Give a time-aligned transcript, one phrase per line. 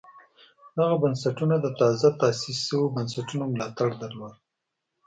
[0.77, 4.35] دغه بنسټونه د تازه تاسیس شویو بنسټونو ملاتړ درلود